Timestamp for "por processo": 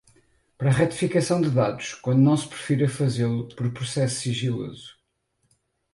3.49-4.19